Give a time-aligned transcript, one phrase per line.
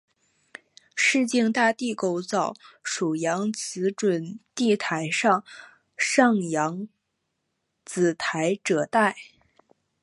[0.95, 5.43] 市境大地构造属扬子准地台上
[6.49, 6.87] 扬
[7.85, 9.15] 子台褶带。